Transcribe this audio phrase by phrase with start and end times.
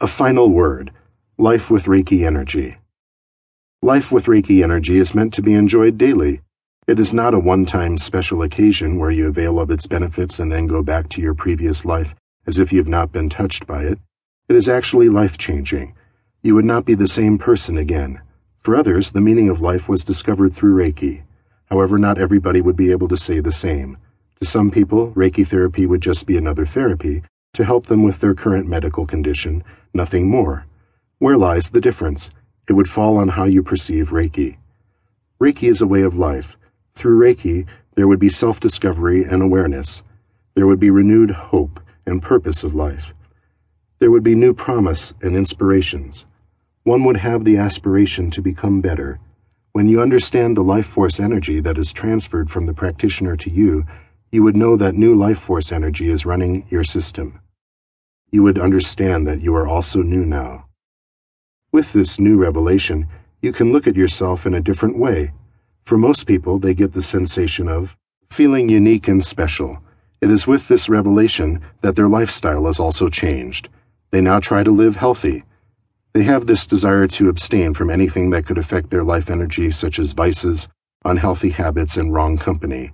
[0.00, 0.90] A final word
[1.38, 2.78] Life with Reiki Energy.
[3.80, 6.40] Life with Reiki Energy is meant to be enjoyed daily.
[6.88, 10.50] It is not a one time special occasion where you avail of its benefits and
[10.50, 12.12] then go back to your previous life
[12.44, 14.00] as if you have not been touched by it.
[14.48, 15.94] It is actually life changing.
[16.42, 18.20] You would not be the same person again.
[18.62, 21.22] For others, the meaning of life was discovered through Reiki.
[21.66, 23.96] However, not everybody would be able to say the same.
[24.40, 27.22] To some people, Reiki therapy would just be another therapy
[27.54, 30.66] to help them with their current medical condition, nothing more.
[31.18, 32.30] Where lies the difference?
[32.68, 34.58] It would fall on how you perceive Reiki.
[35.40, 36.56] Reiki is a way of life.
[36.94, 40.02] Through Reiki, there would be self discovery and awareness.
[40.54, 43.14] There would be renewed hope and purpose of life.
[43.98, 46.26] There would be new promise and inspirations.
[46.82, 49.18] One would have the aspiration to become better.
[49.72, 53.86] When you understand the life force energy that is transferred from the practitioner to you,
[54.30, 57.40] you would know that new life force energy is running your system.
[58.30, 60.66] You would understand that you are also new now.
[61.72, 63.08] With this new revelation,
[63.42, 65.32] you can look at yourself in a different way.
[65.84, 67.96] For most people, they get the sensation of
[68.30, 69.78] feeling unique and special.
[70.20, 73.68] It is with this revelation that their lifestyle is also changed.
[74.10, 75.44] They now try to live healthy.
[76.14, 79.98] They have this desire to abstain from anything that could affect their life energy, such
[79.98, 80.68] as vices,
[81.04, 82.92] unhealthy habits, and wrong company.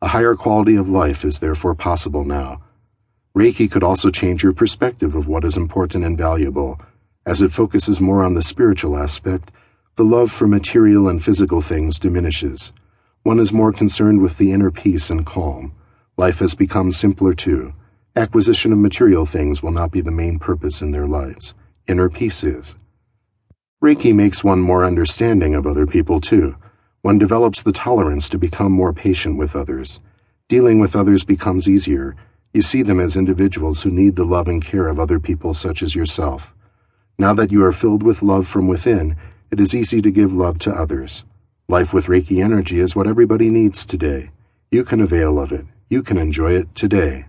[0.00, 2.62] A higher quality of life is therefore possible now.
[3.38, 6.80] Reiki could also change your perspective of what is important and valuable.
[7.24, 9.52] As it focuses more on the spiritual aspect,
[9.94, 12.72] the love for material and physical things diminishes.
[13.22, 15.72] One is more concerned with the inner peace and calm.
[16.16, 17.74] Life has become simpler too.
[18.16, 21.54] Acquisition of material things will not be the main purpose in their lives.
[21.86, 22.74] Inner peace is.
[23.80, 26.56] Reiki makes one more understanding of other people too.
[27.02, 30.00] One develops the tolerance to become more patient with others.
[30.48, 32.16] Dealing with others becomes easier.
[32.52, 35.82] You see them as individuals who need the love and care of other people such
[35.82, 36.54] as yourself.
[37.18, 39.16] Now that you are filled with love from within,
[39.50, 41.24] it is easy to give love to others.
[41.68, 44.30] Life with Reiki energy is what everybody needs today.
[44.70, 45.66] You can avail of it.
[45.90, 47.26] You can enjoy it today.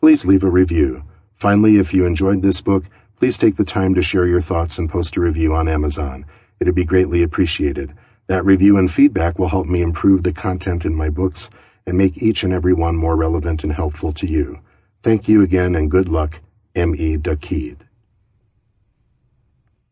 [0.00, 1.04] Please leave a review.
[1.36, 2.84] Finally, if you enjoyed this book,
[3.18, 6.26] please take the time to share your thoughts and post a review on Amazon.
[6.58, 7.94] It'd be greatly appreciated.
[8.26, 11.50] That review and feedback will help me improve the content in my books
[11.86, 14.60] and make each and every one more relevant and helpful to you.
[15.02, 16.40] Thank you again and good luck,
[16.74, 17.18] M.E.
[17.18, 17.76] Dahkid.